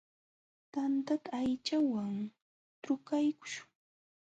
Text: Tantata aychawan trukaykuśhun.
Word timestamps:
Tantata 0.73 1.29
aychawan 1.39 2.15
trukaykuśhun. 2.81 3.69